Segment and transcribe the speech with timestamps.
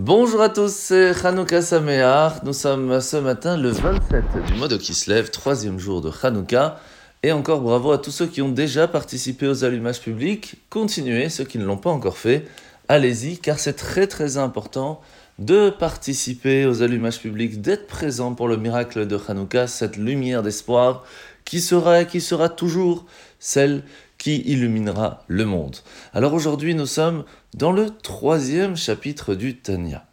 [0.00, 2.44] Bonjour à tous, c'est Hanouka Sameach.
[2.44, 6.78] Nous sommes ce matin le 27 du mois de Kislev, troisième jour de Hanouka.
[7.24, 10.54] Et encore bravo à tous ceux qui ont déjà participé aux allumages publics.
[10.70, 12.46] Continuez, ceux qui ne l'ont pas encore fait,
[12.86, 15.00] allez-y, car c'est très très important
[15.40, 21.02] de participer aux allumages publics, d'être présent pour le miracle de Hanouka, cette lumière d'espoir
[21.44, 23.04] qui sera et qui sera toujours
[23.40, 23.82] celle
[24.18, 25.76] qui illuminera le monde.
[26.12, 27.24] Alors aujourd'hui, nous sommes
[27.54, 30.04] dans le troisième chapitre du Tanya.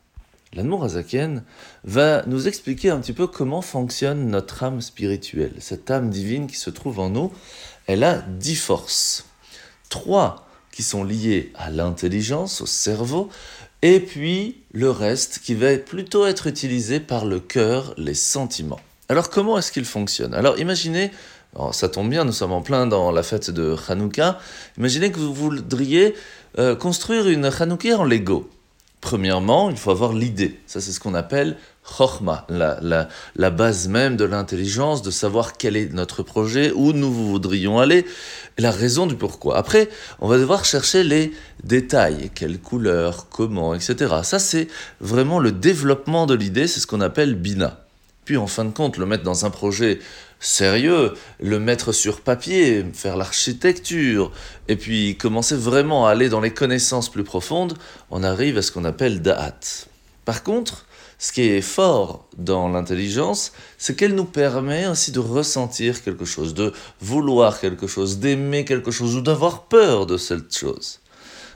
[0.54, 1.44] L'Anmour Azaken
[1.84, 5.54] va nous expliquer un petit peu comment fonctionne notre âme spirituelle.
[5.60, 7.34] Cette âme divine qui se trouve en nous,
[7.88, 9.26] elle a dix forces.
[9.90, 13.30] Trois qui sont liées à l'intelligence, au cerveau,
[13.82, 18.80] et puis le reste qui va plutôt être utilisé par le cœur, les sentiments.
[19.10, 20.34] Alors comment est-ce qu'il fonctionne?
[20.34, 21.12] Alors imaginez
[21.72, 24.40] ça tombe bien, nous sommes en plein dans la fête de Hanouka.
[24.78, 26.16] Imaginez que vous voudriez
[26.60, 28.50] euh, construire une Hanouka en Lego.
[29.02, 30.60] Premièrement, il faut avoir l'idée.
[30.66, 35.58] Ça, c'est ce qu'on appelle Chorma, la, la, la, base même de l'intelligence, de savoir
[35.58, 38.06] quel est notre projet, où nous voudrions aller,
[38.58, 39.58] la raison du pourquoi.
[39.58, 41.32] Après, on va devoir chercher les
[41.64, 44.16] détails, quelle couleur, comment, etc.
[44.24, 44.68] Ça, c'est
[45.02, 47.86] vraiment le développement de l'idée, c'est ce qu'on appelle Bina
[48.26, 50.00] puis en fin de compte le mettre dans un projet
[50.46, 54.32] sérieux, le mettre sur papier, faire l'architecture,
[54.68, 57.78] et puis commencer vraiment à aller dans les connaissances plus profondes,
[58.12, 59.88] on arrive à ce qu'on appelle da'at.
[60.24, 60.86] Par contre,
[61.18, 66.54] ce qui est fort dans l'intelligence, c'est qu'elle nous permet aussi de ressentir quelque chose,
[66.54, 71.00] de vouloir quelque chose, d'aimer quelque chose ou d'avoir peur de cette chose.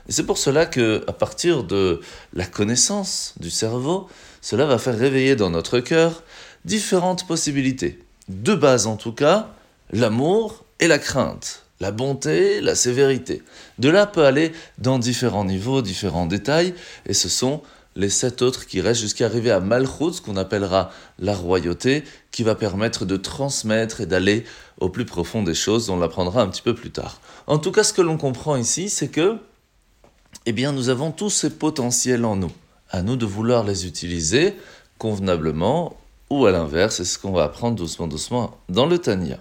[0.08, 2.00] Et c'est pour cela que, à partir de
[2.32, 4.08] la connaissance du cerveau,
[4.40, 6.24] cela va faire réveiller dans notre cœur
[6.64, 8.00] différentes possibilités.
[8.30, 9.48] De base en tout cas,
[9.90, 13.42] l'amour et la crainte, la bonté, la sévérité.
[13.80, 16.72] De là peut aller dans différents niveaux, différents détails,
[17.06, 17.60] et ce sont
[17.96, 22.44] les sept autres qui restent jusqu'à arriver à Malchut, ce qu'on appellera la royauté, qui
[22.44, 24.44] va permettre de transmettre et d'aller
[24.78, 25.90] au plus profond des choses.
[25.90, 27.20] On l'apprendra un petit peu plus tard.
[27.48, 29.38] En tout cas, ce que l'on comprend ici, c'est que,
[30.46, 32.52] eh bien, nous avons tous ces potentiels en nous.
[32.90, 34.54] À nous de vouloir les utiliser
[34.98, 35.96] convenablement
[36.30, 39.38] ou à l'inverse, c'est ce qu'on va apprendre doucement, doucement dans le Tania.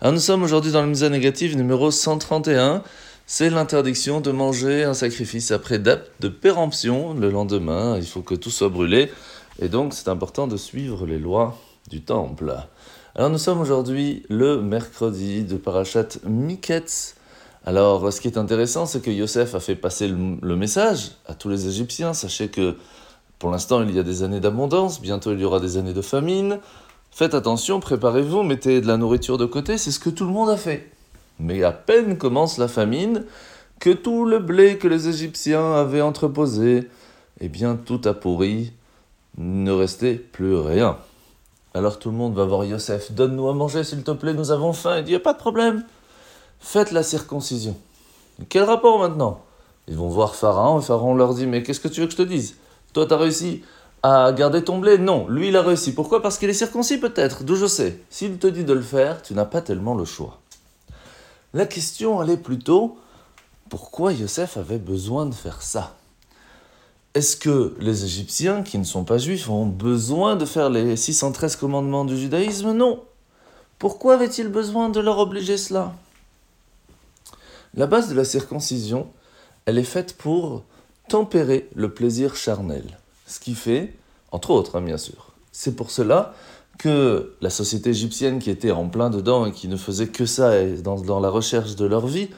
[0.00, 2.82] Alors nous sommes aujourd'hui dans la mise négative numéro 131.
[3.26, 7.96] C'est l'interdiction de manger un sacrifice après date de péremption le lendemain.
[7.98, 9.10] Il faut que tout soit brûlé.
[9.60, 11.58] Et donc c'est important de suivre les lois
[11.90, 12.56] du temple.
[13.14, 17.14] Alors nous sommes aujourd'hui le mercredi de Parashat Miketz.
[17.64, 21.48] Alors ce qui est intéressant, c'est que Yosef a fait passer le message à tous
[21.48, 22.12] les Égyptiens.
[22.14, 22.76] Sachez que
[23.38, 26.02] pour l'instant, il y a des années d'abondance, bientôt il y aura des années de
[26.02, 26.58] famine.
[27.10, 30.50] Faites attention, préparez-vous, mettez de la nourriture de côté, c'est ce que tout le monde
[30.50, 30.90] a fait.
[31.38, 33.24] Mais à peine commence la famine,
[33.78, 36.88] que tout le blé que les Égyptiens avaient entreposé,
[37.40, 38.72] eh bien tout a pourri,
[39.36, 40.96] ne restait plus rien.
[41.74, 44.72] Alors tout le monde va voir Yosef, donne-nous à manger s'il te plaît, nous avons
[44.72, 44.98] faim.
[44.98, 45.84] Il dit, pas de problème,
[46.58, 47.76] faites la circoncision.
[48.48, 49.42] Quel rapport maintenant?
[49.88, 52.16] Ils vont voir Pharaon et Pharaon leur dit, mais qu'est-ce que tu veux que je
[52.16, 52.56] te dise?
[52.96, 53.62] Toi, tu as réussi
[54.02, 54.96] à garder ton blé?
[54.96, 55.92] Non, lui, il a réussi.
[55.92, 56.22] Pourquoi?
[56.22, 58.00] Parce qu'il est circoncis peut-être, d'où je sais.
[58.08, 60.40] S'il te dit de le faire, tu n'as pas tellement le choix.
[61.52, 62.96] La question, elle est plutôt,
[63.68, 65.94] pourquoi Yosef avait besoin de faire ça?
[67.12, 71.56] Est-ce que les Égyptiens, qui ne sont pas juifs, ont besoin de faire les 613
[71.56, 72.72] commandements du judaïsme?
[72.72, 73.04] Non.
[73.78, 75.92] Pourquoi avait-il besoin de leur obliger cela?
[77.74, 79.06] La base de la circoncision,
[79.66, 80.62] elle est faite pour
[81.08, 82.98] tempérer le plaisir charnel.
[83.26, 83.94] Ce qui fait,
[84.32, 85.32] entre autres, hein, bien sûr.
[85.52, 86.34] C'est pour cela
[86.78, 90.64] que la société égyptienne qui était en plein dedans et qui ne faisait que ça
[90.82, 92.28] dans, dans la recherche de leur vie,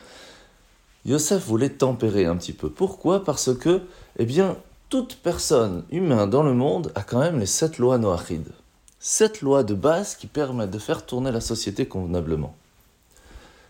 [1.05, 2.71] Yosef voulait tempérer un petit peu.
[2.71, 3.25] Pourquoi?
[3.25, 3.83] Parce que,
[4.19, 4.57] eh bien,
[4.89, 8.53] toute personne humaine dans le monde a quand même les sept lois noachides.
[9.01, 12.55] Sept lois de base qui permettent de faire tourner la société convenablement.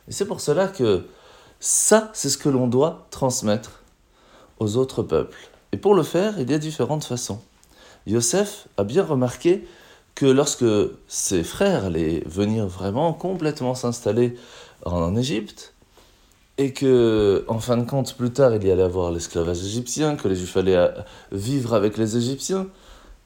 [0.08, 1.06] Et c'est pour cela que
[1.60, 3.82] ça, c'est ce que l'on doit transmettre
[4.58, 5.36] aux autres peuples.
[5.72, 7.40] Et pour le faire, il y a différentes façons.
[8.06, 9.66] Yosef a bien remarqué
[10.14, 10.64] que lorsque
[11.06, 14.34] ses frères allaient venir vraiment complètement s'installer
[14.84, 15.74] en Égypte,
[16.58, 20.26] et que, en fin de compte, plus tard, il y allait avoir l'esclavage égyptien, que
[20.26, 20.90] les Juifs allaient euh,
[21.30, 22.66] vivre avec les Égyptiens,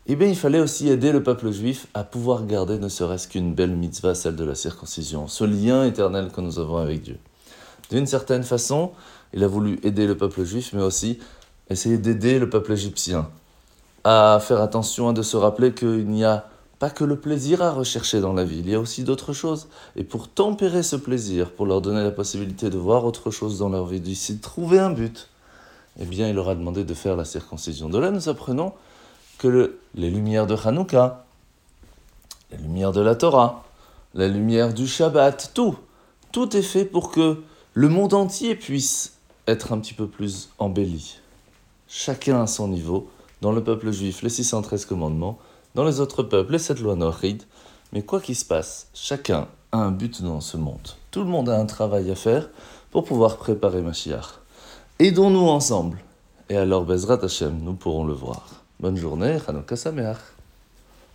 [0.06, 3.55] eh bien, il fallait aussi aider le peuple juif à pouvoir garder ne serait-ce qu'une
[3.55, 7.19] belle mitzvah, celle de la circoncision, ce lien éternel que nous avons avec Dieu.
[7.90, 8.93] D'une certaine façon,
[9.32, 11.19] il a voulu aider le peuple juif, mais aussi
[11.69, 13.29] essayer d'aider le peuple égyptien
[14.05, 16.46] à faire attention à de se rappeler qu'il n'y a
[16.79, 19.69] pas que le plaisir à rechercher dans la vie, il y a aussi d'autres choses.
[19.94, 23.69] Et pour tempérer ce plaisir, pour leur donner la possibilité de voir autre chose dans
[23.69, 25.29] leur vie, d'ici trouver un but,
[26.00, 27.88] eh bien, il aura demandé de faire la circoncision.
[27.88, 28.73] De là, nous apprenons
[29.38, 31.25] que les lumières de Hanouka,
[32.50, 33.64] les lumières de la Torah,
[34.14, 35.76] la lumière du Shabbat, tout,
[36.32, 37.43] tout est fait pour que
[37.75, 39.15] le monde entier puisse
[39.47, 41.19] être un petit peu plus embelli.
[41.89, 43.09] Chacun à son niveau,
[43.41, 45.39] dans le peuple juif, les 613 commandements,
[45.75, 47.45] dans les autres peuples, les 7 lois noachides.
[47.93, 50.87] Mais quoi qu'il se passe, chacun a un but dans ce monde.
[51.11, 52.51] Tout le monde a un travail à faire
[52.91, 54.41] pour pouvoir préparer Mashiach.
[54.99, 55.99] Aidons-nous ensemble.
[56.51, 58.49] Et alors, Bezrat Hashem, nous pourrons le voir.
[58.81, 60.19] Bonne journée, Chanukah Sameach.